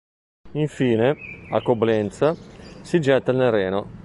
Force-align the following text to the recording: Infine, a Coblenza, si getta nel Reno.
Infine, 0.53 1.15
a 1.51 1.61
Coblenza, 1.61 2.35
si 2.81 2.97
getta 2.99 3.31
nel 3.31 3.51
Reno. 3.51 3.99